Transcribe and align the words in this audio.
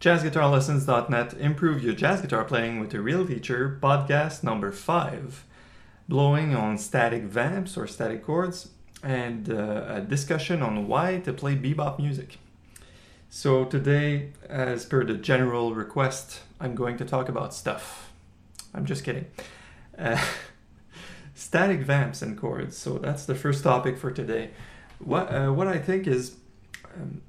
JazzGuitarLessons.net 0.00 1.34
Improve 1.40 1.82
Your 1.82 1.92
Jazz 1.92 2.20
Guitar 2.20 2.44
Playing 2.44 2.78
with 2.78 2.94
a 2.94 3.00
Real 3.00 3.26
Teacher 3.26 3.80
podcast 3.82 4.44
number 4.44 4.70
5 4.70 5.44
Blowing 6.08 6.54
on 6.54 6.78
Static 6.78 7.24
Vamps 7.24 7.76
or 7.76 7.88
Static 7.88 8.24
Chords 8.24 8.68
and 9.02 9.50
uh, 9.50 9.86
a 9.88 10.00
discussion 10.00 10.62
on 10.62 10.86
why 10.86 11.18
to 11.24 11.32
play 11.32 11.56
bebop 11.56 11.98
music. 11.98 12.38
So, 13.28 13.64
today, 13.64 14.30
as 14.48 14.86
per 14.86 15.02
the 15.02 15.14
general 15.14 15.74
request, 15.74 16.42
I'm 16.60 16.76
going 16.76 16.96
to 16.98 17.04
talk 17.04 17.28
about 17.28 17.52
stuff. 17.52 18.12
I'm 18.72 18.86
just 18.86 19.02
kidding. 19.02 19.26
Uh, 19.98 20.24
static 21.34 21.80
vamps 21.80 22.22
and 22.22 22.38
chords. 22.38 22.76
So, 22.76 22.98
that's 22.98 23.26
the 23.26 23.34
first 23.34 23.64
topic 23.64 23.98
for 23.98 24.12
today. 24.12 24.50
What, 25.00 25.34
uh, 25.34 25.48
what 25.48 25.66
I 25.66 25.78
think 25.78 26.06
is 26.06 26.36
um, 26.94 27.20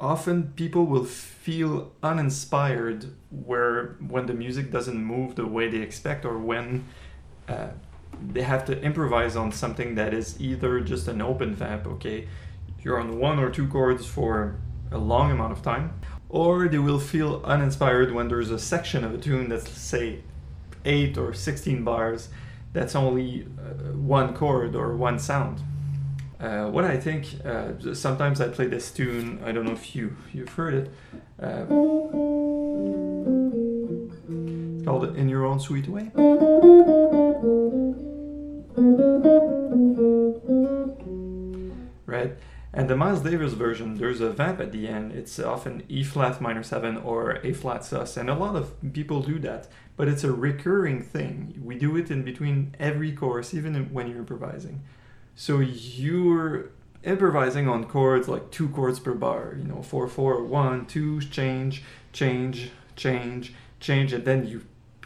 often 0.00 0.52
people 0.54 0.86
will 0.86 1.04
feel 1.04 1.92
uninspired 2.02 3.06
where 3.30 3.96
when 4.06 4.26
the 4.26 4.34
music 4.34 4.70
doesn't 4.70 5.02
move 5.02 5.34
the 5.34 5.46
way 5.46 5.68
they 5.68 5.78
expect 5.78 6.24
or 6.24 6.38
when 6.38 6.84
uh, 7.48 7.68
they 8.26 8.42
have 8.42 8.64
to 8.64 8.80
improvise 8.82 9.36
on 9.36 9.50
something 9.50 9.94
that 9.94 10.14
is 10.14 10.40
either 10.40 10.80
just 10.80 11.08
an 11.08 11.20
open 11.20 11.54
vamp 11.54 11.86
okay 11.86 12.28
you're 12.82 12.98
on 12.98 13.18
one 13.18 13.38
or 13.38 13.50
two 13.50 13.66
chords 13.66 14.06
for 14.06 14.58
a 14.90 14.98
long 14.98 15.30
amount 15.30 15.52
of 15.52 15.62
time 15.62 15.92
or 16.28 16.68
they 16.68 16.78
will 16.78 17.00
feel 17.00 17.42
uninspired 17.44 18.12
when 18.12 18.28
there's 18.28 18.50
a 18.50 18.58
section 18.58 19.04
of 19.04 19.14
a 19.14 19.18
tune 19.18 19.48
that's 19.48 19.68
say 19.70 20.20
8 20.84 21.18
or 21.18 21.34
16 21.34 21.84
bars 21.84 22.28
that's 22.72 22.94
only 22.94 23.46
uh, 23.58 23.92
one 23.92 24.34
chord 24.34 24.76
or 24.76 24.96
one 24.96 25.18
sound 25.18 25.60
uh, 26.40 26.66
what 26.70 26.84
I 26.84 26.96
think, 26.96 27.26
uh, 27.44 27.94
sometimes 27.94 28.40
I 28.40 28.48
play 28.48 28.66
this 28.66 28.90
tune. 28.92 29.40
I 29.44 29.52
don't 29.52 29.64
know 29.64 29.72
if 29.72 29.96
you 29.96 30.16
you've 30.32 30.50
heard 30.50 30.74
it. 30.74 30.90
Uh, 31.42 31.66
it's 34.74 34.84
called 34.84 35.16
"In 35.16 35.28
Your 35.28 35.44
Own 35.44 35.58
Sweet 35.58 35.88
Way." 35.88 36.10
Right, 42.06 42.36
and 42.72 42.88
the 42.88 42.96
Miles 42.96 43.20
Davis 43.20 43.54
version, 43.54 43.96
there's 43.96 44.20
a 44.20 44.30
vamp 44.30 44.60
at 44.60 44.70
the 44.70 44.86
end. 44.86 45.12
It's 45.12 45.40
often 45.40 45.82
E 45.88 46.04
flat 46.04 46.40
minor 46.40 46.62
seven 46.62 46.96
or 46.98 47.40
A 47.42 47.52
flat 47.52 47.84
sus, 47.84 48.16
and 48.16 48.30
a 48.30 48.34
lot 48.34 48.54
of 48.54 48.72
people 48.92 49.22
do 49.22 49.40
that. 49.40 49.68
But 49.96 50.06
it's 50.06 50.22
a 50.22 50.30
recurring 50.32 51.02
thing. 51.02 51.60
We 51.64 51.76
do 51.76 51.96
it 51.96 52.12
in 52.12 52.22
between 52.22 52.76
every 52.78 53.10
chorus, 53.10 53.52
even 53.52 53.92
when 53.92 54.06
you're 54.06 54.18
improvising. 54.18 54.82
So 55.40 55.60
you're 55.60 56.70
improvising 57.04 57.68
on 57.68 57.84
chords 57.84 58.26
like 58.26 58.50
two 58.50 58.70
chords 58.70 58.98
per 58.98 59.14
bar, 59.14 59.54
you 59.56 59.62
know, 59.62 59.82
four, 59.82 60.08
four, 60.08 60.42
one, 60.42 60.84
two, 60.86 61.20
change, 61.20 61.84
change, 62.12 62.72
change, 62.96 63.54
change, 63.78 64.12
and 64.12 64.24
then 64.24 64.48
you 64.48 64.62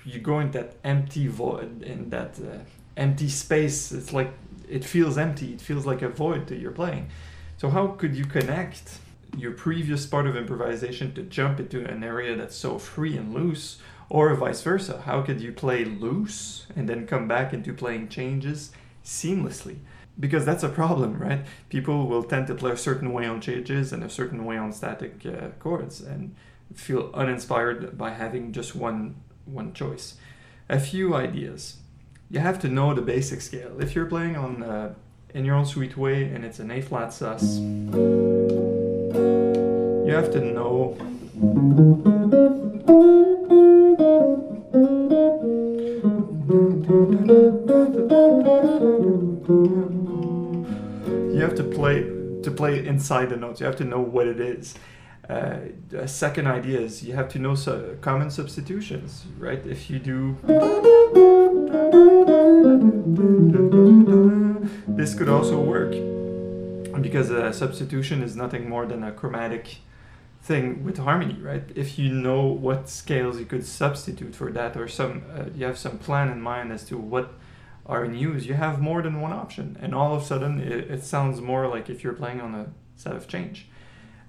you 0.07 0.21
go 0.21 0.41
in 0.41 0.51
that 0.53 0.77
empty 0.85 1.27
void, 1.27 1.83
in 1.83 2.09
that 2.09 2.39
uh, 2.41 2.61
empty 2.97 3.29
space. 3.29 3.93
It's 3.93 4.15
like 4.15 4.33
it 4.71 4.87
feels 4.87 5.19
empty. 5.19 5.53
It 5.53 5.61
feels 5.61 5.85
like 5.85 6.01
a 6.01 6.09
void 6.09 6.47
that 6.47 6.59
you're 6.59 6.79
playing. 6.83 7.11
So 7.59 7.69
how 7.69 7.89
could 7.89 8.17
you 8.17 8.25
connect 8.25 9.01
your 9.37 9.53
previous 9.53 10.07
part 10.07 10.27
of 10.27 10.35
improvisation 10.35 11.13
to 11.13 11.25
jump 11.25 11.61
into 11.61 11.87
an 11.87 12.03
area 12.03 12.35
that's 12.37 12.57
so 12.57 12.79
free 12.79 13.19
and 13.19 13.35
loose, 13.35 13.81
or 14.09 14.35
vice 14.35 14.63
versa? 14.63 15.03
How 15.05 15.21
could 15.21 15.43
you 15.43 15.53
play 15.53 15.85
loose 15.85 16.67
and 16.75 16.89
then 16.89 17.07
come 17.07 17.29
back 17.29 17.53
into 17.53 17.75
playing 17.75 18.09
changes 18.09 18.71
seamlessly? 19.05 19.77
Because 20.19 20.45
that's 20.45 20.63
a 20.63 20.69
problem, 20.69 21.19
right? 21.19 21.45
People 21.69 22.07
will 22.07 22.23
tend 22.23 22.47
to 22.49 22.55
play 22.55 22.73
a 22.73 22.77
certain 22.77 23.13
way 23.13 23.27
on 23.27 23.41
changes 23.41 23.93
and 23.93 24.05
a 24.05 24.11
certain 24.11 24.45
way 24.45 24.57
on 24.57 24.73
static 24.73 25.25
uh, 25.27 25.49
chords 25.59 26.01
and 26.01 26.35
feel 26.75 27.11
uninspired 27.15 27.97
by 27.99 28.11
having 28.11 28.53
just 28.53 28.75
one 28.75 29.17
one 29.45 29.73
choice. 29.73 30.15
A 30.69 30.79
few 30.79 31.15
ideas. 31.15 31.79
You 32.31 32.41
have 32.41 32.59
to 32.61 32.69
know 32.69 32.95
the 32.95 33.03
basic 33.03 33.41
scale. 33.43 33.81
If 33.81 33.95
you're 33.95 34.07
playing 34.07 34.37
on 34.37 34.63
uh, 34.63 34.95
in 35.35 35.45
your 35.45 35.57
own 35.57 35.67
sweet 35.67 35.97
way 35.97 36.25
and 36.25 36.45
it's 36.45 36.61
an 36.61 36.71
A 36.71 36.81
flat 36.81 37.13
sus, 37.13 37.59
you 40.07 40.13
have 40.13 40.31
to 40.33 40.41
know 40.41 40.97
play 51.83 52.03
to 52.43 52.51
play 52.51 52.87
inside 52.87 53.31
the 53.31 53.37
notes. 53.37 53.61
You 53.61 53.67
have 53.67 53.77
to 53.77 53.85
know 53.85 54.01
what 54.01 54.27
it 54.27 54.41
is. 54.41 54.75
Uh, 55.29 55.59
a 56.07 56.09
second 56.09 56.47
idea 56.47 56.81
is 56.81 57.03
you 57.03 57.15
have 57.15 57.29
to 57.35 57.39
know 57.39 57.55
so 57.55 57.97
common 58.01 58.31
substitutions, 58.31 59.25
right? 59.39 59.63
If 59.67 59.91
you 59.91 59.99
do 59.99 60.37
this 64.99 65.15
could 65.15 65.29
also 65.29 65.59
work 65.61 65.93
because 67.03 67.31
a 67.31 67.53
substitution 67.53 68.23
is 68.23 68.37
nothing 68.37 68.69
more 68.69 68.87
than 68.87 69.03
a 69.03 69.13
chromatic 69.13 69.79
thing 70.43 70.85
with 70.85 70.99
harmony, 70.99 71.39
right? 71.41 71.65
If 71.75 71.99
you 71.99 72.13
know 72.13 72.43
what 72.47 72.89
scales 72.89 73.39
you 73.39 73.47
could 73.47 73.65
substitute 73.65 74.35
for 74.35 74.53
that, 74.53 74.77
or 74.77 74.87
some 74.89 75.23
uh, 75.37 75.45
you 75.57 75.65
have 75.67 75.79
some 75.79 75.99
plan 75.99 76.29
in 76.29 76.41
mind 76.41 76.73
as 76.73 76.85
to 76.91 76.97
what 76.99 77.27
are 77.87 78.05
in 78.05 78.15
use, 78.15 78.47
you 78.47 78.55
have 78.55 78.81
more 78.81 79.03
than 79.03 79.21
one 79.21 79.33
option, 79.33 79.77
and 79.81 79.95
all 79.95 80.15
of 80.15 80.23
a 80.23 80.25
sudden 80.25 80.61
it, 80.61 80.91
it 80.91 81.03
sounds 81.05 81.41
more 81.41 81.67
like 81.67 81.91
if 81.91 82.05
you're 82.05 82.13
playing 82.13 82.41
on 82.41 82.55
a 82.55 82.73
set 82.97 83.17
of 83.17 83.27
change. 83.27 83.69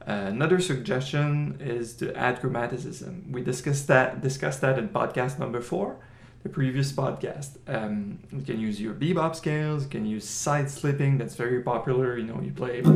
Uh, 0.05 0.11
another 0.27 0.59
suggestion 0.59 1.57
is 1.61 1.93
to 1.95 2.13
add 2.15 2.41
chromaticism. 2.41 3.31
We 3.31 3.41
discussed 3.41 3.87
that 3.87 4.21
discussed 4.21 4.59
that 4.61 4.77
in 4.77 4.89
podcast 4.89 5.39
number 5.39 5.61
four, 5.61 5.97
the 6.41 6.49
previous 6.49 6.91
podcast. 6.91 7.57
Um, 7.67 8.19
you 8.31 8.41
can 8.41 8.59
use 8.59 8.81
your 8.81 8.93
bebop 8.93 9.33
scales. 9.35 9.83
You 9.83 9.89
can 9.89 10.05
use 10.05 10.27
side 10.27 10.69
slipping. 10.69 11.17
That's 11.17 11.35
very 11.35 11.61
popular. 11.61 12.17
You 12.17 12.25
know, 12.25 12.41
you 12.41 12.51
play, 12.51 12.81
but 12.81 12.91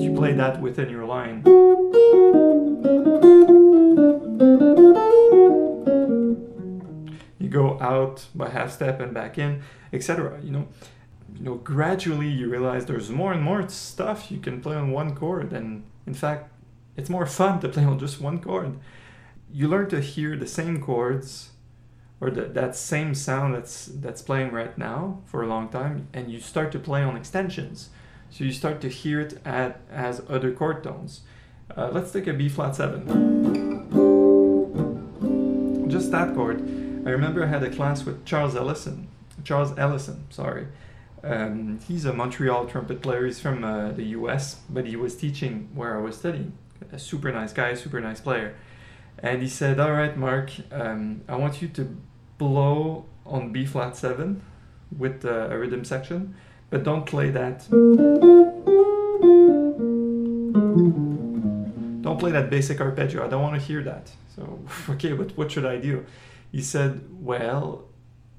you 0.00 0.12
play 0.16 0.32
that 0.32 0.60
within 0.60 0.90
your 0.90 1.04
line. 1.04 1.44
Out 7.80 8.26
by 8.34 8.48
half 8.48 8.72
step 8.72 9.00
and 9.00 9.12
back 9.12 9.38
in, 9.38 9.62
etc. 9.92 10.40
You 10.42 10.50
know, 10.50 10.68
you 11.34 11.44
know, 11.44 11.54
gradually 11.56 12.28
you 12.28 12.48
realize 12.48 12.86
there's 12.86 13.10
more 13.10 13.32
and 13.32 13.42
more 13.42 13.68
stuff 13.68 14.30
you 14.30 14.38
can 14.38 14.60
play 14.60 14.76
on 14.76 14.90
one 14.90 15.14
chord, 15.14 15.52
and 15.52 15.84
in 16.06 16.14
fact, 16.14 16.50
it's 16.96 17.10
more 17.10 17.26
fun 17.26 17.60
to 17.60 17.68
play 17.68 17.84
on 17.84 17.98
just 17.98 18.20
one 18.20 18.40
chord. 18.40 18.78
You 19.52 19.68
learn 19.68 19.88
to 19.90 20.00
hear 20.00 20.36
the 20.36 20.46
same 20.46 20.80
chords 20.80 21.50
or 22.20 22.30
the, 22.30 22.42
that 22.42 22.74
same 22.74 23.14
sound 23.14 23.54
that's 23.54 23.86
that's 23.86 24.22
playing 24.22 24.52
right 24.52 24.76
now 24.78 25.20
for 25.26 25.42
a 25.42 25.46
long 25.46 25.68
time, 25.68 26.08
and 26.12 26.30
you 26.30 26.40
start 26.40 26.72
to 26.72 26.78
play 26.78 27.02
on 27.02 27.16
extensions. 27.16 27.90
So 28.30 28.44
you 28.44 28.52
start 28.52 28.80
to 28.80 28.88
hear 28.88 29.20
it 29.20 29.40
at, 29.44 29.80
as 29.90 30.22
other 30.28 30.52
chord 30.52 30.82
tones. 30.82 31.20
Uh, 31.76 31.90
let's 31.92 32.10
take 32.12 32.26
a 32.26 32.32
B 32.32 32.48
flat 32.48 32.74
seven. 32.76 33.06
Just 35.88 36.10
that 36.10 36.34
chord. 36.34 36.85
I 37.06 37.10
remember 37.10 37.44
I 37.44 37.46
had 37.46 37.62
a 37.62 37.70
class 37.70 38.04
with 38.04 38.24
Charles 38.24 38.56
Ellison. 38.56 39.06
Charles 39.44 39.72
Ellison, 39.78 40.26
sorry. 40.30 40.66
Um, 41.22 41.78
he's 41.86 42.04
a 42.04 42.12
Montreal 42.12 42.66
trumpet 42.66 43.00
player. 43.00 43.24
He's 43.26 43.38
from 43.38 43.62
uh, 43.62 43.92
the 43.92 44.02
U.S., 44.18 44.56
but 44.68 44.86
he 44.86 44.96
was 44.96 45.14
teaching 45.14 45.68
where 45.72 45.96
I 45.96 46.00
was 46.00 46.16
studying. 46.16 46.58
A 46.90 46.98
super 46.98 47.30
nice 47.30 47.52
guy, 47.52 47.74
super 47.74 48.00
nice 48.00 48.20
player. 48.20 48.56
And 49.20 49.40
he 49.40 49.48
said, 49.48 49.78
"All 49.78 49.92
right, 49.92 50.16
Mark, 50.16 50.50
um, 50.72 51.20
I 51.28 51.36
want 51.36 51.62
you 51.62 51.68
to 51.68 51.96
blow 52.38 53.06
on 53.24 53.52
B 53.52 53.64
flat 53.66 53.96
seven 53.96 54.42
with 54.98 55.24
uh, 55.24 55.48
a 55.50 55.56
rhythm 55.56 55.84
section, 55.84 56.34
but 56.70 56.82
don't 56.82 57.06
play 57.06 57.30
that. 57.30 57.68
Don't 62.02 62.18
play 62.18 62.32
that 62.32 62.50
basic 62.50 62.80
arpeggio. 62.80 63.24
I 63.24 63.28
don't 63.28 63.42
want 63.42 63.54
to 63.60 63.64
hear 63.64 63.82
that. 63.84 64.10
So, 64.34 64.58
okay, 64.90 65.12
but 65.12 65.36
what 65.36 65.52
should 65.52 65.66
I 65.66 65.76
do?" 65.76 66.04
He 66.52 66.62
said, 66.62 67.06
"Well, 67.10 67.84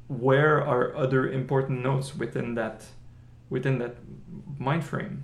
where 0.08 0.66
are 0.66 0.96
other 0.96 1.30
important 1.30 1.84
notes 1.84 2.16
within 2.16 2.56
that 2.56 2.86
within 3.50 3.80
that 3.80 3.96
mind 4.58 4.84
frame?" 4.84 5.24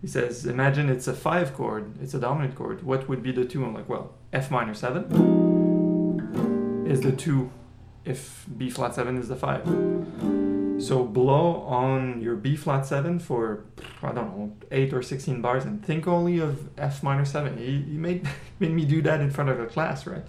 He 0.00 0.06
says, 0.06 0.46
"Imagine 0.46 0.88
it's 0.88 1.08
a 1.08 1.14
five 1.14 1.54
chord, 1.54 1.94
it's 2.00 2.14
a 2.14 2.20
dominant 2.20 2.54
chord. 2.54 2.82
What 2.82 3.08
would 3.08 3.22
be 3.22 3.32
the 3.32 3.44
two? 3.44 3.64
I'm 3.64 3.74
like, 3.74 3.88
"Well, 3.88 4.14
F 4.32 4.50
minor 4.50 4.74
seven 4.74 5.04
is 6.86 7.00
the 7.00 7.12
two, 7.12 7.50
if 8.04 8.46
B 8.56 8.70
flat 8.70 8.94
seven 8.94 9.18
is 9.18 9.28
the 9.28 9.36
five. 9.36 9.64
So 10.82 11.04
blow 11.04 11.62
on 11.62 12.20
your 12.22 12.36
B 12.36 12.56
flat 12.56 12.86
seven 12.86 13.18
for 13.18 13.64
I 14.02 14.12
don't 14.12 14.36
know 14.36 14.56
eight 14.70 14.92
or 14.92 15.02
sixteen 15.02 15.42
bars, 15.42 15.64
and 15.64 15.84
think 15.84 16.06
only 16.06 16.38
of 16.38 16.68
F 16.78 17.02
minor 17.02 17.24
seven. 17.24 17.58
He, 17.58 17.82
he 17.82 17.98
made 17.98 18.28
made 18.60 18.72
me 18.72 18.84
do 18.84 19.02
that 19.02 19.20
in 19.20 19.30
front 19.30 19.50
of 19.50 19.60
a 19.60 19.66
class, 19.66 20.06
right? 20.06 20.24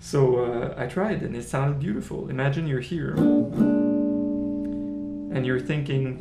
So 0.00 0.38
uh, 0.38 0.74
I 0.78 0.86
tried 0.86 1.22
and 1.22 1.36
it 1.36 1.44
sounded 1.44 1.78
beautiful. 1.78 2.30
Imagine 2.30 2.66
you're 2.66 2.80
here 2.80 3.12
and 5.30 5.44
you're 5.46 5.60
thinking, 5.60 6.16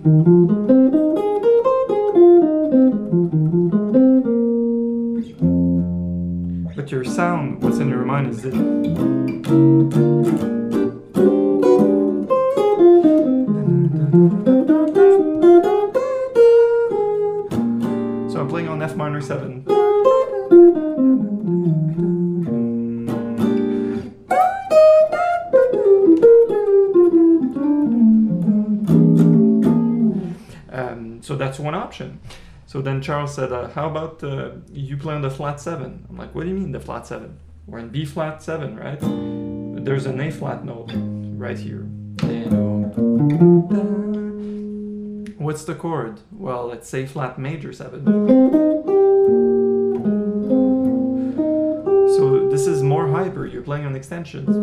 but 6.75 6.91
your 6.91 7.05
sound, 7.05 7.63
what's 7.63 7.79
in 7.79 7.87
your 7.89 8.03
mind 8.03 8.27
is 8.27 8.41
this. 8.41 8.53
So 18.33 18.41
I'm 18.41 18.49
playing 18.49 18.67
on 18.67 18.81
F 18.81 18.95
minor 18.97 19.21
7. 19.21 19.65
That's 31.49 31.59
one 31.59 31.73
option. 31.73 32.19
So 32.67 32.79
then 32.79 33.01
Charles 33.01 33.33
said, 33.33 33.51
uh, 33.51 33.69
"How 33.69 33.89
about 33.89 34.23
uh, 34.23 34.51
you 34.71 34.95
play 34.97 35.15
on 35.15 35.23
the 35.23 35.31
flat 35.31 35.59
seven? 35.59 36.05
I'm 36.07 36.15
like, 36.15 36.35
"What 36.35 36.43
do 36.43 36.49
you 36.49 36.55
mean 36.55 36.71
the 36.71 36.79
flat 36.79 37.07
seven? 37.07 37.39
We're 37.65 37.79
in 37.79 37.89
B 37.89 38.05
flat 38.05 38.43
seven, 38.43 38.77
right? 38.77 38.99
There's 39.83 40.05
an 40.05 40.21
A 40.21 40.29
flat 40.29 40.63
note 40.63 40.91
right 41.45 41.57
here. 41.57 41.85
What's 45.39 45.63
the 45.65 45.73
chord? 45.73 46.19
Well, 46.31 46.71
it's 46.71 46.93
A 46.93 47.07
flat 47.07 47.39
major 47.39 47.73
seven. 47.73 48.05
So 52.15 52.49
this 52.51 52.67
is 52.67 52.83
more 52.83 53.07
hyper. 53.07 53.47
You're 53.47 53.63
playing 53.63 53.87
on 53.87 53.95
extensions." 53.95 54.53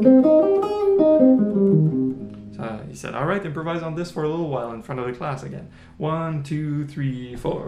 Uh, 2.66 2.82
he 2.88 2.94
said, 2.94 3.14
All 3.14 3.26
right, 3.26 3.44
improvise 3.44 3.82
on 3.82 3.94
this 3.94 4.10
for 4.10 4.24
a 4.24 4.28
little 4.28 4.48
while 4.48 4.72
in 4.72 4.82
front 4.82 5.00
of 5.00 5.06
the 5.06 5.12
class 5.12 5.42
again. 5.42 5.70
One, 5.98 6.42
two, 6.42 6.86
three, 6.86 7.36
four. 7.36 7.66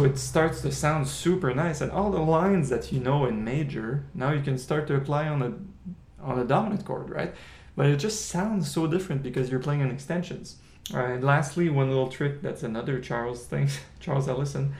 So 0.00 0.06
it 0.06 0.16
starts 0.18 0.62
to 0.62 0.72
sound 0.72 1.06
super 1.06 1.52
nice, 1.54 1.82
and 1.82 1.92
all 1.92 2.10
the 2.10 2.20
lines 2.20 2.70
that 2.70 2.90
you 2.90 3.00
know 3.00 3.26
in 3.26 3.44
major 3.44 4.06
now 4.14 4.32
you 4.32 4.40
can 4.40 4.56
start 4.56 4.86
to 4.86 4.94
apply 4.94 5.28
on 5.28 5.42
a 5.42 5.52
on 6.24 6.38
a 6.38 6.44
dominant 6.44 6.86
chord, 6.86 7.10
right? 7.10 7.34
But 7.76 7.84
it 7.84 7.96
just 7.98 8.30
sounds 8.30 8.70
so 8.70 8.86
different 8.86 9.22
because 9.22 9.50
you're 9.50 9.60
playing 9.60 9.82
on 9.82 9.90
extensions. 9.90 10.56
All 10.94 11.02
right. 11.02 11.22
Lastly, 11.22 11.68
one 11.68 11.88
little 11.88 12.08
trick 12.08 12.40
that's 12.40 12.62
another 12.62 12.98
Charles 12.98 13.44
thing, 13.44 13.68
Charles 14.00 14.26
Ellison, 14.26 14.74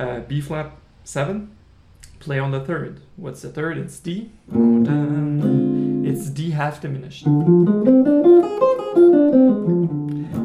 uh, 0.00 0.20
B 0.20 0.40
flat 0.40 0.72
seven, 1.04 1.56
play 2.18 2.40
on 2.40 2.50
the 2.50 2.64
third. 2.64 3.02
What's 3.14 3.42
the 3.42 3.50
third? 3.50 3.78
It's 3.78 4.00
D. 4.00 4.32
It's 6.04 6.28
D 6.30 6.50
half 6.50 6.80
diminished. 6.80 7.24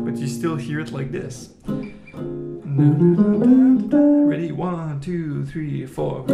But 0.06 0.18
you 0.18 0.28
still 0.28 0.58
hear 0.58 0.80
it 0.80 0.92
like 0.92 1.12
this. 1.12 1.50
Ready? 2.82 4.52
One, 4.52 5.00
two, 5.02 5.46
three, 5.46 5.86
four. 5.86 6.26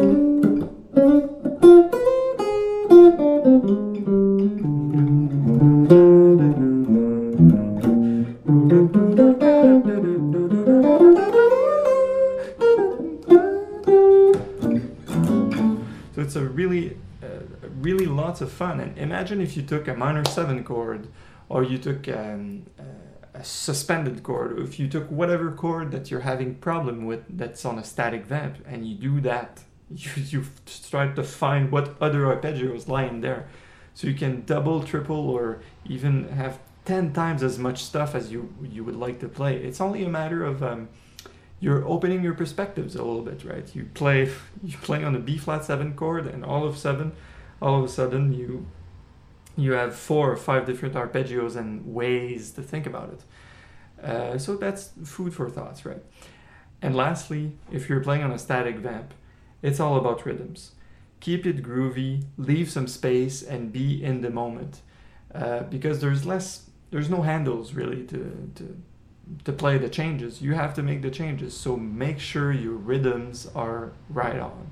So 16.15 16.21
it's 16.21 16.37
a 16.37 16.45
really, 16.45 16.95
uh, 17.21 17.27
really 17.81 18.05
lots 18.05 18.39
of 18.39 18.49
fun. 18.49 18.79
And 18.79 18.97
imagine 18.97 19.41
if 19.41 19.57
you 19.57 19.63
took 19.63 19.89
a 19.89 19.93
minor 19.93 20.23
seven 20.23 20.63
chord, 20.63 21.09
or 21.49 21.63
you 21.63 21.77
took 21.77 22.07
um, 22.07 22.65
a 23.37 23.43
suspended 23.43 24.23
chord, 24.23 24.59
if 24.59 24.79
you 24.79 24.87
took 24.87 25.09
whatever 25.11 25.51
chord 25.51 25.91
that 25.91 26.09
you're 26.09 26.21
having 26.21 26.55
problem 26.55 27.05
with 27.05 27.23
that's 27.29 27.63
on 27.65 27.77
a 27.77 27.83
static 27.83 28.25
vamp, 28.25 28.57
and 28.67 28.85
you 28.87 28.95
do 28.95 29.21
that, 29.21 29.63
you 29.89 30.11
you 30.15 30.43
start 30.65 31.15
to 31.15 31.23
find 31.23 31.71
what 31.71 31.95
other 32.01 32.21
arpeggios 32.23 32.87
lying 32.87 33.21
there, 33.21 33.47
so 33.93 34.07
you 34.07 34.15
can 34.15 34.43
double, 34.45 34.83
triple, 34.83 35.29
or 35.29 35.61
even 35.85 36.29
have 36.29 36.59
ten 36.85 37.13
times 37.13 37.43
as 37.43 37.59
much 37.59 37.83
stuff 37.83 38.15
as 38.15 38.31
you 38.31 38.53
you 38.63 38.83
would 38.83 38.95
like 38.95 39.19
to 39.19 39.29
play. 39.29 39.57
It's 39.57 39.81
only 39.81 40.03
a 40.03 40.09
matter 40.09 40.43
of 40.43 40.63
um, 40.63 40.89
you're 41.59 41.87
opening 41.87 42.23
your 42.23 42.33
perspectives 42.33 42.95
a 42.95 43.03
little 43.03 43.23
bit, 43.23 43.43
right? 43.43 43.67
You 43.75 43.85
play 43.93 44.31
you 44.63 44.77
play 44.77 45.03
on 45.03 45.15
a 45.15 45.19
B 45.19 45.37
flat 45.37 45.63
seven 45.63 45.93
chord, 45.93 46.25
and 46.25 46.43
all 46.43 46.65
of 46.65 46.77
seven, 46.77 47.11
all 47.61 47.77
of 47.77 47.83
a 47.83 47.89
sudden 47.89 48.33
you 48.33 48.65
you 49.57 49.73
have 49.73 49.95
four 49.95 50.31
or 50.31 50.37
five 50.37 50.65
different 50.65 50.95
arpeggios 50.95 51.55
and 51.55 51.93
ways 51.93 52.51
to 52.51 52.61
think 52.61 52.85
about 52.85 53.09
it. 53.13 54.05
Uh, 54.05 54.37
so 54.37 54.55
that's 54.55 54.91
food 55.03 55.33
for 55.33 55.49
thoughts, 55.49 55.85
right? 55.85 56.03
And 56.81 56.95
lastly, 56.95 57.57
if 57.71 57.89
you're 57.89 57.99
playing 57.99 58.23
on 58.23 58.31
a 58.31 58.37
static 58.37 58.77
vamp, 58.77 59.13
it's 59.61 59.79
all 59.79 59.97
about 59.97 60.25
rhythms. 60.25 60.71
Keep 61.19 61.47
it 61.47 61.63
groovy, 61.63 62.25
leave 62.37 62.69
some 62.69 62.87
space, 62.87 63.41
and 63.41 63.73
be 63.73 64.03
in 64.03 64.21
the 64.21 64.29
moment. 64.29 64.81
Uh, 65.33 65.63
because 65.63 65.99
there's 65.99 66.25
less, 66.25 66.69
there's 66.91 67.09
no 67.09 67.23
handles 67.23 67.73
really 67.73 68.03
to, 68.03 68.51
to 68.55 68.81
to 69.45 69.51
play 69.51 69.77
the 69.77 69.89
changes. 69.89 70.41
You 70.41 70.53
have 70.53 70.73
to 70.75 70.83
make 70.83 71.01
the 71.01 71.11
changes. 71.11 71.55
So 71.55 71.75
make 71.75 72.19
sure 72.19 72.51
your 72.51 72.73
rhythms 72.73 73.47
are 73.55 73.93
right 74.09 74.39
on. 74.39 74.67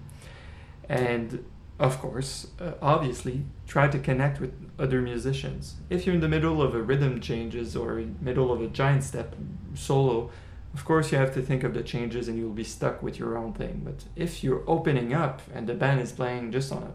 And 0.88 1.46
of 1.80 2.00
course, 2.00 2.48
uh, 2.60 2.74
obviously, 2.82 3.46
try 3.68 3.88
to 3.88 4.00
connect 4.00 4.40
with 4.40 4.54
other 4.80 5.02
musicians. 5.02 5.76
If 5.90 6.06
you're 6.06 6.16
in 6.16 6.22
the 6.22 6.30
middle 6.30 6.62
of 6.62 6.74
a 6.74 6.82
rhythm 6.82 7.20
changes 7.20 7.76
or 7.76 8.00
in 8.00 8.18
middle 8.22 8.52
of 8.52 8.62
a 8.62 8.68
giant 8.68 9.04
step 9.04 9.36
solo, 9.74 10.32
of 10.74 10.86
course 10.86 11.12
you 11.12 11.18
have 11.18 11.34
to 11.34 11.42
think 11.42 11.64
of 11.64 11.74
the 11.74 11.84
changes 11.84 12.28
and 12.28 12.38
you'll 12.38 12.52
be 12.52 12.64
stuck 12.64 13.04
with 13.04 13.20
your 13.20 13.38
own 13.38 13.54
thing. 13.54 13.82
But 13.84 14.06
if 14.16 14.44
you're 14.44 14.64
opening 14.68 15.14
up 15.14 15.42
and 15.54 15.68
the 15.68 15.74
band 15.74 16.00
is 16.00 16.12
playing 16.12 16.52
just 16.52 16.72
on 16.72 16.84
a 16.84 16.94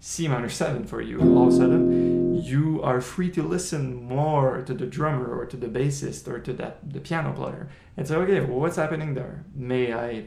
C 0.00 0.28
minor 0.28 0.48
7 0.48 0.84
for 0.84 1.00
you, 1.00 1.20
all 1.20 1.48
of 1.48 1.54
a 1.54 1.56
sudden 1.56 2.42
you 2.42 2.82
are 2.82 3.00
free 3.00 3.30
to 3.30 3.42
listen 3.42 3.94
more 3.94 4.62
to 4.62 4.74
the 4.74 4.86
drummer 4.86 5.34
or 5.34 5.46
to 5.46 5.56
the 5.56 5.66
bassist 5.66 6.28
or 6.28 6.38
to 6.40 6.52
that 6.54 6.92
the 6.92 7.00
piano 7.00 7.32
player 7.32 7.68
and 7.96 8.06
say, 8.06 8.16
okay, 8.16 8.40
well, 8.40 8.60
what's 8.60 8.76
happening 8.76 9.14
there? 9.14 9.44
May 9.54 9.94
I 9.94 10.24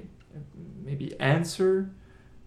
maybe 0.83 1.19
answer 1.19 1.91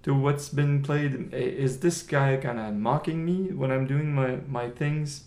to 0.07 0.15
what's 0.15 0.49
been 0.49 0.83
played? 0.83 1.35
Is 1.35 1.81
this 1.81 2.01
guy 2.01 2.37
kind 2.37 2.61
of 2.61 2.75
mocking 2.75 3.25
me 3.25 3.53
when 3.53 3.73
I'm 3.73 3.89
doing 3.89 4.15
my, 4.15 4.37
my 4.49 4.71
things? 4.71 5.25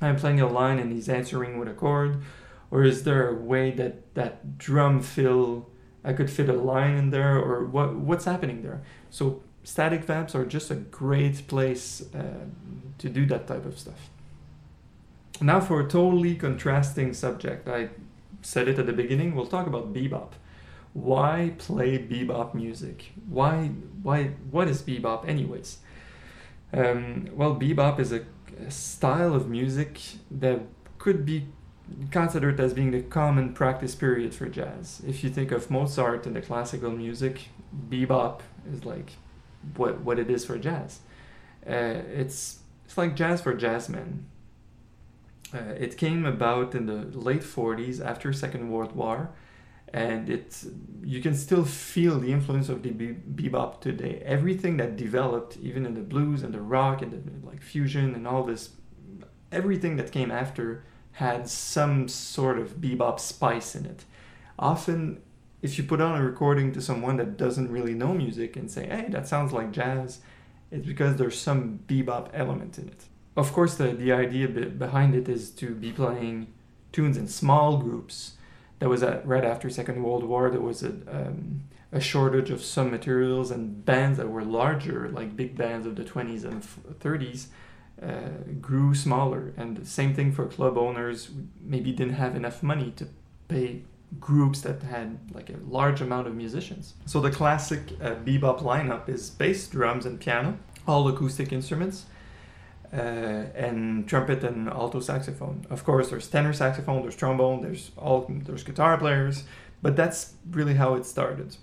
I'm 0.00 0.16
playing 0.16 0.42
a 0.42 0.46
line 0.46 0.78
and 0.78 0.92
he's 0.92 1.08
answering 1.08 1.58
with 1.58 1.68
a 1.68 1.72
chord, 1.72 2.22
or 2.70 2.84
is 2.84 3.04
there 3.04 3.26
a 3.28 3.34
way 3.34 3.70
that 3.72 4.14
that 4.14 4.58
drum 4.58 5.00
fill 5.00 5.70
I 6.04 6.12
could 6.12 6.28
fit 6.28 6.50
a 6.50 6.52
line 6.52 6.96
in 6.96 7.10
there, 7.10 7.38
or 7.38 7.64
what 7.64 7.94
what's 7.94 8.26
happening 8.26 8.62
there? 8.62 8.82
So 9.08 9.42
static 9.62 10.04
vamps 10.04 10.34
are 10.34 10.44
just 10.44 10.70
a 10.70 10.74
great 10.74 11.48
place 11.48 12.02
uh, 12.14 12.44
to 12.98 13.08
do 13.08 13.24
that 13.26 13.46
type 13.46 13.64
of 13.64 13.78
stuff. 13.78 14.10
Now, 15.40 15.60
for 15.60 15.80
a 15.80 15.88
totally 15.88 16.34
contrasting 16.34 17.14
subject, 17.14 17.68
I 17.68 17.88
said 18.42 18.68
it 18.68 18.78
at 18.78 18.84
the 18.84 18.92
beginning. 18.92 19.34
We'll 19.34 19.46
talk 19.46 19.66
about 19.66 19.94
bebop. 19.94 20.32
Why 20.94 21.52
play 21.58 21.98
bebop 21.98 22.54
music? 22.54 23.12
Why 23.28 23.68
why 24.02 24.30
what 24.50 24.68
is 24.68 24.80
bebop 24.80 25.28
anyways? 25.28 25.78
Um, 26.72 27.28
well, 27.32 27.54
bebop 27.54 28.00
is 28.00 28.12
a, 28.12 28.24
a 28.66 28.70
style 28.70 29.34
of 29.34 29.48
music 29.48 30.00
that 30.30 30.60
could 30.98 31.26
be 31.26 31.46
considered 32.10 32.58
as 32.58 32.72
being 32.72 32.90
the 32.90 33.02
common 33.02 33.52
practice 33.52 33.94
period 33.94 34.34
for 34.34 34.48
jazz. 34.48 35.02
If 35.06 35.22
you 35.22 35.30
think 35.30 35.52
of 35.52 35.70
Mozart 35.70 36.26
and 36.26 36.34
the 36.34 36.40
classical 36.40 36.90
music, 36.90 37.48
bebop 37.90 38.40
is 38.72 38.84
like 38.84 39.12
what 39.76 40.00
what 40.00 40.18
it 40.18 40.30
is 40.30 40.44
for 40.44 40.58
jazz. 40.58 41.00
Uh, 41.66 42.02
it's 42.12 42.60
it's 42.84 42.96
like 42.96 43.16
jazz 43.16 43.40
for 43.40 43.54
jazzmen. 43.54 44.24
Uh, 45.52 45.74
it 45.78 45.96
came 45.96 46.26
about 46.26 46.74
in 46.74 46.86
the 46.86 47.06
late 47.16 47.42
40s 47.42 48.04
after 48.04 48.32
Second 48.32 48.70
World 48.70 48.96
War, 48.96 49.30
and 49.94 50.28
it 50.28 50.64
you 51.04 51.22
can 51.22 51.34
still 51.34 51.64
feel 51.64 52.18
the 52.18 52.32
influence 52.32 52.68
of 52.68 52.82
the 52.82 52.90
be- 52.90 53.14
bebop 53.14 53.80
today. 53.80 54.20
Everything 54.24 54.76
that 54.78 54.96
developed, 54.96 55.56
even 55.58 55.86
in 55.86 55.94
the 55.94 56.00
blues 56.00 56.42
and 56.42 56.52
the 56.52 56.60
rock 56.60 57.00
and 57.00 57.12
the 57.12 57.46
like 57.46 57.62
fusion 57.62 58.12
and 58.14 58.26
all 58.26 58.42
this, 58.42 58.70
everything 59.52 59.94
that 59.96 60.10
came 60.10 60.32
after 60.32 60.84
had 61.12 61.48
some 61.48 62.08
sort 62.08 62.58
of 62.58 62.80
bebop 62.80 63.20
spice 63.20 63.76
in 63.76 63.86
it. 63.86 64.04
Often 64.58 65.22
if 65.62 65.78
you 65.78 65.84
put 65.84 66.00
on 66.00 66.20
a 66.20 66.24
recording 66.24 66.72
to 66.72 66.80
someone 66.80 67.16
that 67.18 67.36
doesn't 67.36 67.70
really 67.70 67.94
know 67.94 68.12
music 68.12 68.56
and 68.56 68.68
say, 68.68 68.86
hey, 68.86 69.06
that 69.10 69.28
sounds 69.28 69.52
like 69.52 69.70
jazz, 69.70 70.18
it's 70.72 70.84
because 70.84 71.16
there's 71.16 71.38
some 71.38 71.78
bebop 71.86 72.30
element 72.34 72.78
in 72.78 72.88
it. 72.88 73.04
Of 73.36 73.52
course, 73.52 73.76
the, 73.76 73.92
the 73.92 74.12
idea 74.12 74.48
behind 74.48 75.14
it 75.14 75.28
is 75.28 75.50
to 75.52 75.74
be 75.74 75.92
playing 75.92 76.52
tunes 76.90 77.16
in 77.16 77.28
small 77.28 77.76
groups. 77.78 78.32
That 78.84 78.90
was 78.90 79.02
at, 79.02 79.26
right 79.26 79.46
after 79.46 79.70
Second 79.70 80.02
World 80.02 80.24
War. 80.24 80.50
There 80.50 80.60
was 80.60 80.82
a 80.82 80.90
um, 81.08 81.62
a 81.90 82.00
shortage 82.00 82.50
of 82.50 82.62
some 82.62 82.90
materials 82.90 83.50
and 83.50 83.82
bands 83.82 84.18
that 84.18 84.28
were 84.28 84.44
larger, 84.44 85.08
like 85.08 85.34
big 85.34 85.56
bands 85.56 85.86
of 85.86 85.96
the 85.96 86.04
20s 86.04 86.44
and 86.44 86.62
30s, 87.00 87.46
uh, 88.02 88.52
grew 88.60 88.94
smaller. 88.94 89.54
And 89.56 89.78
the 89.78 89.86
same 89.86 90.12
thing 90.12 90.32
for 90.32 90.44
club 90.44 90.76
owners, 90.76 91.30
maybe 91.62 91.92
didn't 91.92 92.16
have 92.16 92.36
enough 92.36 92.62
money 92.62 92.92
to 92.96 93.08
pay 93.48 93.84
groups 94.20 94.60
that 94.60 94.82
had 94.82 95.18
like 95.32 95.48
a 95.48 95.56
large 95.66 96.02
amount 96.02 96.26
of 96.26 96.34
musicians. 96.34 96.92
So 97.06 97.20
the 97.20 97.30
classic 97.30 97.80
uh, 98.02 98.16
bebop 98.16 98.60
lineup 98.60 99.08
is 99.08 99.30
bass, 99.30 99.66
drums, 99.66 100.04
and 100.04 100.20
piano, 100.20 100.58
all 100.86 101.08
acoustic 101.08 101.54
instruments. 101.54 102.04
Uh, 102.94 103.46
and 103.56 104.06
trumpet 104.06 104.44
and 104.44 104.68
alto 104.68 105.00
saxophone. 105.00 105.66
Of 105.68 105.84
course, 105.84 106.10
there's 106.10 106.28
tenor 106.28 106.52
saxophone, 106.52 107.02
there's 107.02 107.16
trombone, 107.16 107.60
there's 107.60 107.90
all 107.96 108.30
there's 108.44 108.62
guitar 108.62 108.96
players, 108.96 109.42
but 109.82 109.96
that's 109.96 110.34
really 110.48 110.74
how 110.74 110.94
it 110.94 111.04
started. 111.04 111.56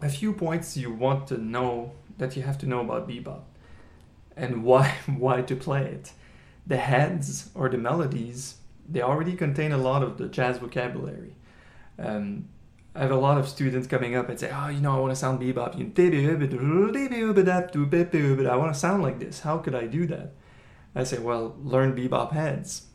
A 0.00 0.08
few 0.08 0.32
points 0.32 0.78
you 0.78 0.90
want 0.90 1.26
to 1.26 1.36
know 1.36 1.92
that 2.16 2.36
you 2.36 2.42
have 2.42 2.56
to 2.58 2.66
know 2.66 2.80
about 2.80 3.06
bebop 3.06 3.42
and 4.34 4.64
why 4.68 4.94
why 5.06 5.42
to 5.42 5.54
play 5.54 5.84
it. 5.84 6.12
The 6.66 6.78
heads 6.78 7.50
or 7.54 7.68
the 7.68 7.76
melodies 7.76 8.54
they 8.88 9.02
already 9.02 9.34
contain 9.34 9.72
a 9.72 9.78
lot 9.78 10.02
of 10.02 10.18
the 10.18 10.28
jazz 10.28 10.58
vocabulary. 10.58 11.34
Um, 11.98 12.48
I 12.94 13.00
have 13.00 13.10
a 13.10 13.16
lot 13.16 13.38
of 13.38 13.48
students 13.48 13.88
coming 13.88 14.14
up 14.14 14.28
and 14.28 14.38
say, 14.38 14.50
"Oh, 14.54 14.68
you 14.68 14.80
know, 14.80 14.96
I 14.96 15.00
want 15.00 15.10
to 15.12 15.16
sound 15.16 15.40
bebop. 15.40 15.74
I 18.46 18.56
want 18.56 18.72
to 18.72 18.78
sound 18.78 19.02
like 19.02 19.18
this. 19.18 19.40
How 19.40 19.58
could 19.58 19.74
I 19.74 19.86
do 19.86 20.06
that?" 20.06 20.32
I 20.94 21.04
say, 21.04 21.18
"Well, 21.18 21.56
learn 21.62 21.96
bebop 21.96 22.32
heads." 22.32 22.86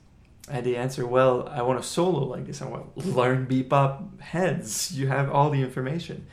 And 0.49 0.65
they 0.65 0.75
answer, 0.77 1.05
"Well, 1.05 1.49
I 1.49 1.61
want 1.63 1.81
to 1.81 1.87
solo 1.87 2.23
like 2.25 2.45
this. 2.47 2.61
I 2.61 2.67
want 2.67 2.97
to 2.97 3.09
learn 3.09 3.45
bebop 3.45 4.21
heads. 4.21 4.91
You 4.97 5.07
have 5.07 5.29
all 5.29 5.49
the 5.49 5.61
information." 5.61 6.27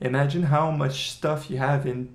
Imagine 0.00 0.44
how 0.44 0.70
much 0.70 1.10
stuff 1.10 1.50
you 1.50 1.58
have 1.58 1.84
in 1.84 2.10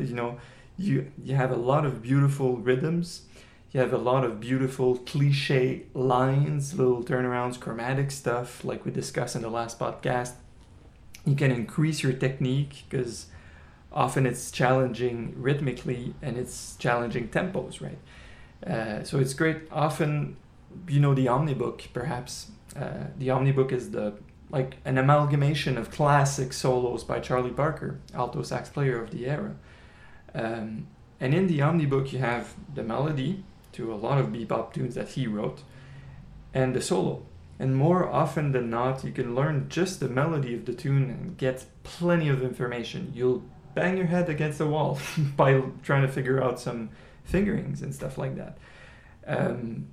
you 0.00 0.14
know 0.14 0.38
you 0.78 1.12
you 1.22 1.34
have 1.34 1.50
a 1.50 1.56
lot 1.56 1.84
of 1.84 2.00
beautiful 2.00 2.56
rhythms 2.56 3.26
you 3.74 3.80
have 3.80 3.92
a 3.92 3.98
lot 3.98 4.22
of 4.22 4.38
beautiful 4.38 4.98
cliche 4.98 5.82
lines 5.94 6.78
little 6.78 7.02
turnarounds 7.02 7.58
chromatic 7.58 8.12
stuff 8.12 8.64
like 8.64 8.84
we 8.84 8.92
discussed 8.92 9.34
in 9.34 9.42
the 9.42 9.50
last 9.50 9.80
podcast. 9.80 10.34
You 11.26 11.34
can 11.34 11.50
increase 11.50 12.00
your 12.00 12.12
technique 12.12 12.84
because 12.88 13.26
often 13.92 14.26
it's 14.26 14.52
challenging 14.52 15.34
rhythmically 15.36 16.14
and 16.22 16.38
it's 16.38 16.76
challenging 16.76 17.28
tempos 17.28 17.80
right? 17.82 17.98
Uh, 18.64 19.02
so 19.02 19.18
it's 19.18 19.34
great. 19.34 19.62
Often 19.72 20.36
you 20.88 21.00
know 21.00 21.12
the 21.12 21.26
omnibook 21.26 21.92
perhaps 21.92 22.52
uh, 22.76 23.08
the 23.18 23.28
omnibook 23.28 23.72
is 23.72 23.90
the 23.90 24.14
like 24.50 24.76
an 24.84 24.98
amalgamation 24.98 25.76
of 25.76 25.90
classic 25.90 26.52
solos 26.52 27.02
by 27.02 27.18
charlie 27.18 27.50
parker 27.50 27.98
alto 28.14 28.42
sax 28.42 28.68
player 28.68 29.02
of 29.02 29.10
the 29.10 29.26
era. 29.26 29.56
Um, 30.32 30.86
and 31.20 31.32
in 31.32 31.46
the 31.46 31.60
Omnibook, 31.60 32.12
you 32.12 32.18
have 32.18 32.54
the 32.74 32.82
melody 32.82 33.44
to 33.74 33.92
a 33.92 33.96
lot 33.96 34.18
of 34.18 34.28
bebop 34.28 34.72
tunes 34.72 34.94
that 34.94 35.10
he 35.10 35.26
wrote, 35.26 35.62
and 36.52 36.74
the 36.74 36.80
solo. 36.80 37.22
And 37.58 37.76
more 37.76 38.08
often 38.08 38.52
than 38.52 38.68
not, 38.70 39.04
you 39.04 39.12
can 39.12 39.34
learn 39.34 39.68
just 39.68 40.00
the 40.00 40.08
melody 40.08 40.54
of 40.54 40.64
the 40.64 40.74
tune 40.74 41.08
and 41.10 41.36
get 41.36 41.66
plenty 41.84 42.28
of 42.28 42.42
information. 42.42 43.12
You'll 43.14 43.44
bang 43.74 43.96
your 43.96 44.06
head 44.06 44.28
against 44.28 44.58
the 44.58 44.66
wall 44.66 44.98
by 45.36 45.62
trying 45.82 46.02
to 46.02 46.08
figure 46.08 46.42
out 46.42 46.58
some 46.58 46.90
fingerings 47.24 47.82
and 47.82 47.94
stuff 47.94 48.18
like 48.18 48.36
that. 48.36 48.58
Um, 49.26 49.86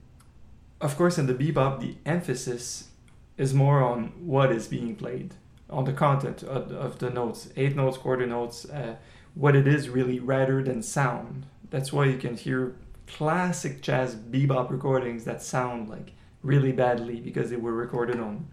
of 0.79 0.97
course, 0.97 1.17
in 1.17 1.27
the 1.27 1.35
bebop, 1.35 1.79
the 1.79 1.95
emphasis 2.05 2.89
is 3.37 3.53
more 3.53 3.83
on 3.83 4.13
what 4.25 4.51
is 4.51 4.67
being 4.67 4.95
played, 4.95 5.35
on 5.69 5.85
the 5.85 5.93
content 5.93 6.43
of, 6.43 6.71
of 6.71 6.99
the 6.99 7.09
notes, 7.09 7.49
eight 7.55 7.75
notes, 7.75 7.97
quarter 7.97 8.25
notes. 8.25 8.65
Uh, 8.65 8.95
what 9.33 9.55
it 9.55 9.67
is 9.67 9.89
really 9.89 10.19
rather 10.19 10.63
than 10.63 10.81
sound. 10.81 11.45
That's 11.69 11.93
why 11.93 12.05
you 12.05 12.17
can 12.17 12.35
hear 12.35 12.75
classic 13.17 13.81
jazz 13.81 14.15
bebop 14.15 14.69
recordings 14.69 15.23
that 15.25 15.41
sound 15.41 15.89
like 15.89 16.13
really 16.43 16.71
badly 16.71 17.19
because 17.19 17.49
they 17.49 17.55
were 17.55 17.73
recorded 17.73 18.19
on 18.19 18.47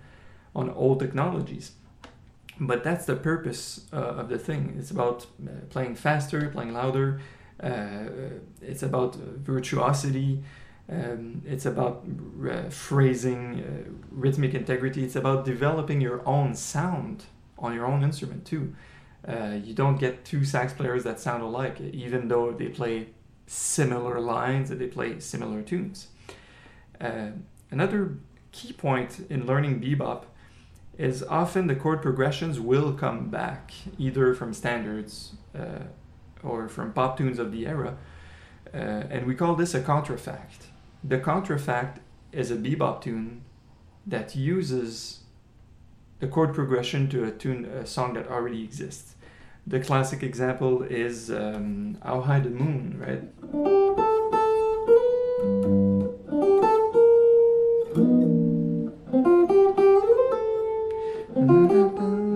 on 0.55 0.71
old 0.71 1.00
technologies. 1.00 1.73
But 2.61 2.83
that's 2.83 3.07
the 3.07 3.15
purpose 3.15 3.87
uh, 3.93 4.21
of 4.21 4.29
the 4.29 4.38
thing. 4.38 4.75
It's 4.79 4.91
about 4.91 5.27
uh, 5.47 5.50
playing 5.71 5.95
faster, 5.95 6.49
playing 6.49 6.73
louder. 6.73 7.21
Uh, 7.62 8.07
it's 8.61 8.83
about 8.83 9.15
virtuosity. 9.15 10.43
Um, 10.91 11.43
it's 11.47 11.67
about 11.67 12.05
uh, 12.50 12.71
phrasing, 12.71 13.62
uh, 13.62 13.91
rhythmic 14.11 14.55
integrity. 14.55 15.05
It's 15.05 15.17
about 15.17 15.45
developing 15.45 16.00
your 16.00 16.27
own 16.27 16.55
sound 16.55 17.25
on 17.59 17.75
your 17.75 17.87
own 17.87 18.03
instrument 18.03 18.45
too. 18.45 18.75
Uh, 19.27 19.59
you 19.62 19.75
don't 19.75 19.99
get 19.99 20.25
two 20.25 20.45
sax 20.45 20.73
players 20.73 21.05
that 21.05 21.21
sound 21.21 21.43
alike, 21.43 21.81
even 21.81 22.29
though 22.29 22.53
they 22.53 22.69
play 22.69 23.09
similar 23.49 24.21
lines 24.21 24.71
and 24.71 24.81
they 24.81 24.87
play 24.87 25.19
similar 25.19 25.62
tunes. 25.62 26.09
Uh, 27.00 27.31
another 27.71 28.14
key 28.52 28.73
point 28.73 29.26
in 29.31 29.47
learning 29.47 29.81
bebop 29.81 30.25
is 30.97 31.23
often 31.23 31.67
the 31.67 31.75
chord 31.75 32.02
progressions 32.02 32.61
will 32.61 32.93
come 32.93 33.31
back, 33.31 33.73
either 33.99 34.35
from 34.35 34.52
standards 34.52 35.33
uh, 35.57 35.85
or 36.43 36.69
from 36.69 36.93
pop 36.93 37.17
tunes 37.17 37.38
of 37.38 37.52
the 37.52 37.67
era, 37.67 37.97
uh, 38.75 38.76
and 38.76 39.26
we 39.26 39.35
call 39.35 39.55
this 39.55 39.75
a 39.75 39.81
contrafact. 39.81 40.67
The 41.02 41.19
contrafact 41.19 41.99
is 42.33 42.50
a 42.50 42.57
bebop 42.57 43.00
tune 43.00 43.43
that 44.07 44.35
uses 44.35 45.21
the 46.19 46.26
chord 46.26 46.52
progression 46.52 47.09
to 47.11 47.25
a 47.25 47.31
tune, 47.31 47.64
a 47.64 47.87
song 47.87 48.14
that 48.14 48.28
already 48.28 48.64
exists. 48.64 49.14
The 49.69 49.81
classic 49.81 50.23
example 50.23 50.83
is 50.83 51.31
um, 51.31 51.99
How 52.03 52.23
High 52.23 52.41
the 52.41 52.49
Moon, 52.49 52.97
right? 52.99 53.23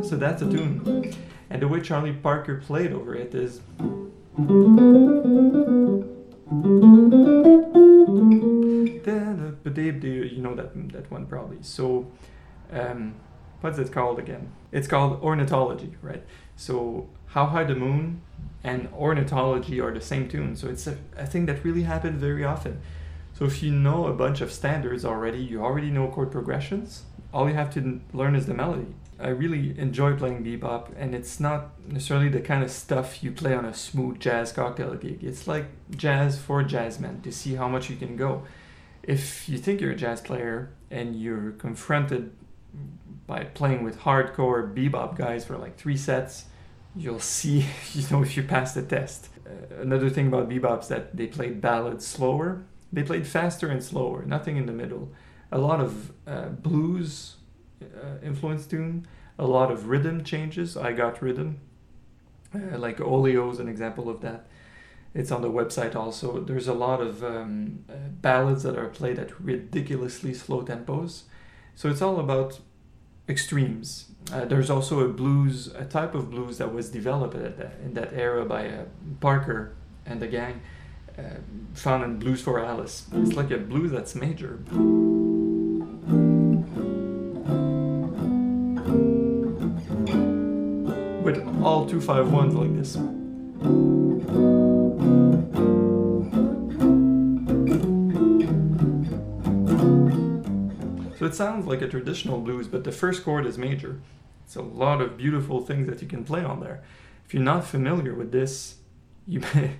So 0.04 0.16
that's 0.18 0.42
a 0.42 0.50
tune. 0.50 1.14
And 1.48 1.62
the 1.62 1.68
way 1.68 1.80
Charlie 1.80 2.12
Parker 2.12 2.56
played 2.58 2.92
over 2.92 3.14
it 3.14 3.34
is. 3.34 3.62
You 10.04 10.42
know 10.42 10.54
that, 10.54 10.92
that 10.92 11.10
one 11.10 11.24
probably. 11.24 11.62
So. 11.62 12.12
Um, 12.70 13.14
what's 13.62 13.78
it 13.78 13.92
called 13.92 14.18
again? 14.18 14.52
It's 14.70 14.88
called 14.88 15.22
ornithology, 15.22 15.94
right? 16.02 16.22
So 16.56 17.08
how 17.26 17.46
high 17.46 17.64
the 17.64 17.74
moon 17.74 18.22
and 18.64 18.88
ornithology 18.92 19.80
are 19.80 19.92
the 19.92 20.00
same 20.00 20.28
tune. 20.28 20.56
So 20.56 20.68
it's 20.68 20.86
a, 20.86 20.96
a 21.16 21.26
thing 21.26 21.46
that 21.46 21.64
really 21.64 21.82
happens 21.82 22.20
very 22.20 22.44
often. 22.44 22.80
So 23.34 23.44
if 23.44 23.62
you 23.62 23.72
know 23.72 24.06
a 24.06 24.12
bunch 24.12 24.40
of 24.40 24.52
standards 24.52 25.04
already, 25.04 25.38
you 25.38 25.62
already 25.62 25.90
know 25.90 26.08
chord 26.08 26.30
progressions. 26.30 27.04
All 27.32 27.48
you 27.48 27.54
have 27.54 27.72
to 27.74 28.00
learn 28.12 28.36
is 28.36 28.46
the 28.46 28.54
melody. 28.54 28.94
I 29.18 29.28
really 29.28 29.78
enjoy 29.78 30.16
playing 30.16 30.44
bebop, 30.44 30.90
and 30.96 31.14
it's 31.14 31.38
not 31.38 31.70
necessarily 31.88 32.28
the 32.28 32.40
kind 32.40 32.62
of 32.62 32.70
stuff 32.70 33.22
you 33.22 33.30
play 33.30 33.54
on 33.54 33.64
a 33.64 33.72
smooth 33.72 34.18
jazz 34.18 34.52
cocktail 34.52 34.94
gig. 34.94 35.22
It's 35.22 35.46
like 35.46 35.66
jazz 35.96 36.38
for 36.38 36.62
jazzmen 36.62 37.22
to 37.22 37.32
see 37.32 37.54
how 37.54 37.68
much 37.68 37.88
you 37.88 37.96
can 37.96 38.16
go. 38.16 38.42
If 39.02 39.48
you 39.48 39.58
think 39.58 39.80
you're 39.80 39.92
a 39.92 39.96
jazz 39.96 40.20
player 40.20 40.72
and 40.90 41.20
you're 41.20 41.52
confronted 41.52 42.32
by 43.26 43.44
playing 43.44 43.84
with 43.84 44.00
hardcore 44.00 44.74
bebop 44.74 45.16
guys 45.16 45.44
for 45.44 45.56
like 45.56 45.76
three 45.76 45.96
sets, 45.96 46.46
you'll 46.94 47.20
see, 47.20 47.66
you 47.92 48.04
know, 48.10 48.22
if 48.22 48.36
you 48.36 48.42
pass 48.42 48.74
the 48.74 48.82
test. 48.82 49.28
Uh, 49.46 49.80
another 49.80 50.10
thing 50.10 50.26
about 50.28 50.48
bebop 50.48 50.82
is 50.82 50.88
that 50.88 51.16
they 51.16 51.26
played 51.26 51.60
ballads 51.60 52.06
slower. 52.06 52.64
They 52.92 53.02
played 53.02 53.26
faster 53.26 53.68
and 53.68 53.82
slower, 53.82 54.24
nothing 54.24 54.56
in 54.56 54.66
the 54.66 54.72
middle. 54.72 55.10
A 55.50 55.58
lot 55.58 55.80
of 55.80 56.12
uh, 56.26 56.48
blues 56.48 57.36
uh, 57.82 58.18
influence 58.22 58.66
tune, 58.66 59.06
a 59.38 59.46
lot 59.46 59.70
of 59.70 59.88
rhythm 59.88 60.24
changes. 60.24 60.76
I 60.76 60.92
got 60.92 61.22
rhythm, 61.22 61.60
uh, 62.54 62.78
like 62.78 63.00
Oleo 63.00 63.50
is 63.50 63.58
an 63.58 63.68
example 63.68 64.08
of 64.08 64.20
that. 64.20 64.46
It's 65.14 65.30
on 65.30 65.42
the 65.42 65.50
website 65.50 65.94
also. 65.94 66.40
There's 66.40 66.68
a 66.68 66.74
lot 66.74 67.00
of 67.00 67.22
um, 67.22 67.84
uh, 67.88 68.08
ballads 68.08 68.62
that 68.62 68.78
are 68.78 68.88
played 68.88 69.18
at 69.18 69.38
ridiculously 69.40 70.32
slow 70.32 70.62
tempos. 70.62 71.22
So 71.74 71.88
it's 71.88 72.02
all 72.02 72.20
about 72.20 72.60
extremes. 73.28 74.06
Uh, 74.32 74.44
there's 74.44 74.70
also 74.70 75.00
a 75.00 75.08
blues, 75.08 75.68
a 75.74 75.84
type 75.84 76.14
of 76.14 76.30
blues 76.30 76.58
that 76.58 76.72
was 76.72 76.90
developed 76.90 77.34
that, 77.34 77.76
in 77.84 77.94
that 77.94 78.12
era 78.12 78.44
by 78.44 78.68
uh, 78.68 78.84
Parker 79.20 79.74
and 80.06 80.20
the 80.20 80.28
gang, 80.28 80.60
uh, 81.18 81.22
found 81.74 82.04
in 82.04 82.18
Blues 82.18 82.40
for 82.40 82.60
Alice. 82.60 83.06
It's 83.12 83.34
like 83.34 83.50
a 83.50 83.58
blues 83.58 83.90
that's 83.90 84.14
major. 84.14 84.58
With 91.22 91.62
all 91.62 91.86
two 91.86 92.00
five 92.00 92.32
ones 92.32 92.54
like 92.54 92.74
this. 92.76 92.96
So 101.22 101.26
it 101.26 101.36
sounds 101.36 101.68
like 101.68 101.82
a 101.82 101.86
traditional 101.86 102.40
blues, 102.40 102.66
but 102.66 102.82
the 102.82 102.90
first 102.90 103.22
chord 103.22 103.46
is 103.46 103.56
major. 103.56 104.00
It's 104.44 104.56
a 104.56 104.60
lot 104.60 105.00
of 105.00 105.16
beautiful 105.16 105.60
things 105.60 105.86
that 105.86 106.02
you 106.02 106.08
can 106.08 106.24
play 106.24 106.42
on 106.42 106.58
there. 106.58 106.82
If 107.24 107.32
you're 107.32 107.44
not 107.44 107.64
familiar 107.64 108.12
with 108.12 108.32
this, 108.32 108.78
you 109.28 109.38
may, 109.54 109.76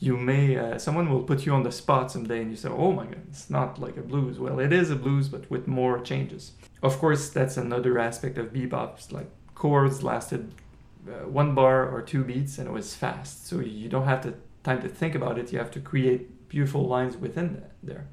you 0.00 0.16
may, 0.16 0.56
uh, 0.56 0.78
someone 0.78 1.08
will 1.08 1.22
put 1.22 1.46
you 1.46 1.52
on 1.54 1.62
the 1.62 1.70
spot 1.70 2.10
someday 2.10 2.42
and 2.42 2.50
you 2.50 2.56
say, 2.56 2.70
oh 2.70 2.90
my 2.90 3.04
god, 3.04 3.22
it's 3.28 3.48
not 3.48 3.80
like 3.80 3.98
a 3.98 4.02
blues. 4.02 4.40
Well, 4.40 4.58
it 4.58 4.72
is 4.72 4.90
a 4.90 4.96
blues, 4.96 5.28
but 5.28 5.48
with 5.48 5.68
more 5.68 6.00
changes. 6.00 6.54
Of 6.82 6.98
course, 6.98 7.28
that's 7.28 7.56
another 7.56 7.96
aspect 8.00 8.36
of 8.36 8.52
bebop. 8.52 9.12
Like 9.12 9.30
chords 9.54 10.02
lasted 10.02 10.52
uh, 11.06 11.28
one 11.28 11.54
bar 11.54 11.88
or 11.88 12.02
two 12.02 12.24
beats 12.24 12.58
and 12.58 12.66
it 12.66 12.72
was 12.72 12.96
fast. 12.96 13.46
So 13.46 13.60
you 13.60 13.88
don't 13.88 14.06
have 14.06 14.24
the 14.24 14.34
time 14.64 14.82
to 14.82 14.88
think 14.88 15.14
about 15.14 15.38
it. 15.38 15.52
You 15.52 15.60
have 15.60 15.70
to 15.70 15.80
create 15.80 16.48
beautiful 16.48 16.88
lines 16.88 17.16
within 17.16 17.62
there. 17.80 18.08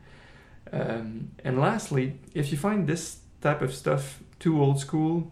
Um, 0.72 1.32
and 1.44 1.60
lastly, 1.60 2.20
if 2.34 2.52
you 2.52 2.58
find 2.58 2.88
this 2.88 3.20
type 3.42 3.62
of 3.62 3.74
stuff 3.74 4.22
too 4.40 4.62
old 4.62 4.80
school, 4.80 5.32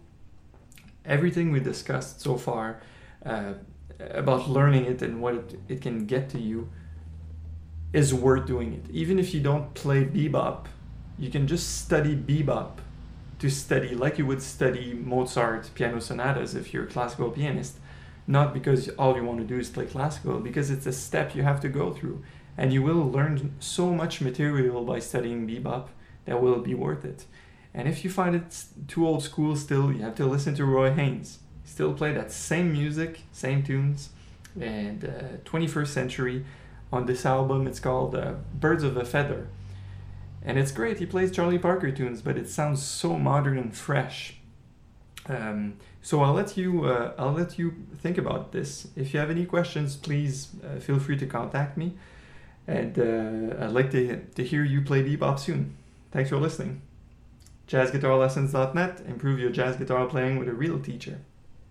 everything 1.04 1.52
we 1.52 1.60
discussed 1.60 2.22
so 2.22 2.38
far 2.38 2.82
uh, 3.26 3.54
about 4.00 4.50
learning 4.50 4.86
it 4.86 5.02
and 5.02 5.22
what 5.22 5.36
it, 5.36 5.60
it 5.68 5.82
can 5.82 6.06
get 6.06 6.30
to 6.30 6.40
you 6.40 6.70
is 7.94 8.14
worth 8.14 8.46
doing 8.46 8.74
it. 8.74 8.86
Even 8.92 9.20
if 9.20 9.34
you 9.34 9.42
don't 9.42 9.74
play 9.74 10.04
bebop, 10.04 10.66
you 11.18 11.30
can 11.30 11.48
just 11.48 11.82
study 11.84 12.16
bebop 12.16 12.80
to 13.40 13.50
study 13.50 13.96
like 13.96 14.18
you 14.18 14.26
would 14.26 14.42
study 14.42 14.94
Mozart 14.94 15.70
piano 15.76 16.00
sonatas 16.00 16.56
if 16.56 16.74
you're 16.74 16.84
a 16.84 16.88
classical 16.88 17.30
pianist. 17.30 17.78
Not 18.28 18.54
because 18.54 18.90
all 18.90 19.16
you 19.16 19.24
want 19.24 19.40
to 19.40 19.46
do 19.46 19.60
is 19.60 19.70
play 19.70 19.86
classical, 19.86 20.40
because 20.40 20.72
it's 20.72 20.88
a 20.88 20.92
step 20.92 21.36
you 21.36 21.44
have 21.44 21.60
to 21.62 21.70
go 21.70 21.94
through. 21.94 22.24
And 22.58 22.72
you 22.72 22.82
will 22.82 23.10
learn 23.10 23.56
so 23.60 23.94
much 23.94 24.22
material 24.22 24.84
by 24.84 25.00
studying 25.00 25.48
bebop 25.48 25.88
that 26.26 26.42
will 26.42 26.60
be 26.60 26.74
worth 26.74 27.04
it. 27.06 27.26
And 27.74 27.88
if 27.88 28.04
you 28.04 28.10
find 28.10 28.36
it 28.36 28.64
too 28.88 29.06
old 29.06 29.24
school 29.24 29.56
still, 29.56 29.92
you 29.92 30.02
have 30.04 30.16
to 30.16 30.26
listen 30.26 30.56
to 30.56 30.66
Roy 30.66 30.94
Haynes. 30.94 31.40
Still 31.66 31.94
play 31.94 32.14
that 32.14 32.32
same 32.32 32.72
music, 32.72 33.22
same 33.34 33.64
tunes, 33.64 34.10
and 34.60 35.04
uh, 35.04 35.38
21st 35.44 35.88
century. 35.88 36.46
On 36.94 37.06
this 37.06 37.26
album, 37.26 37.68
it's 37.68 37.80
called 37.80 38.16
uh, 38.16 38.36
Birds 38.54 38.84
of 38.84 38.96
a 38.96 39.04
Feather. 39.04 39.48
And 40.42 40.60
it's 40.60 40.72
great, 40.72 41.00
he 41.00 41.06
plays 41.06 41.32
Charlie 41.32 41.58
Parker 41.58 41.92
tunes, 41.92 42.22
but 42.22 42.38
it 42.38 42.48
sounds 42.48 42.82
so 42.82 43.18
modern 43.18 43.58
and 43.58 43.76
fresh. 43.76 44.38
Um, 45.28 45.78
so 46.04 46.22
I'll 46.22 46.34
let 46.34 46.56
you 46.56 46.86
uh, 46.86 47.14
I'll 47.18 47.32
let 47.32 47.58
you 47.58 47.74
think 47.98 48.20
about 48.20 48.52
this. 48.52 48.88
If 48.96 49.12
you 49.12 49.20
have 49.20 49.32
any 49.32 49.46
questions, 49.46 49.96
please 49.96 50.50
uh, 50.64 50.80
feel 50.80 51.00
free 51.00 51.18
to 51.18 51.26
contact 51.26 51.78
me, 51.78 51.98
and 52.68 52.98
uh, 52.98 53.66
I'd 53.66 53.72
like 53.72 53.92
to 53.92 54.22
to 54.36 54.44
hear 54.44 54.64
you 54.64 54.82
play 54.82 55.04
bebop 55.04 55.40
soon. 55.40 55.76
Thanks 56.12 56.30
for 56.30 56.38
listening. 56.38 56.82
JazzGuitarLessons.net. 57.68 59.02
Improve 59.08 59.40
your 59.40 59.50
jazz 59.50 59.76
guitar 59.76 60.06
playing 60.06 60.38
with 60.38 60.48
a 60.48 60.54
real 60.54 60.80
teacher. 60.80 61.20